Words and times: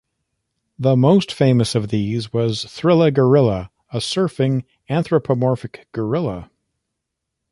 The 0.79 0.95
most 0.97 1.31
famous 1.31 1.75
of 1.75 1.89
these 1.89 2.33
was 2.33 2.65
Thrilla 2.65 3.13
Gorilla, 3.13 3.69
a 3.93 3.97
surfing 3.99 4.63
anthropomorphic 4.89 5.87
gorilla. 5.91 6.49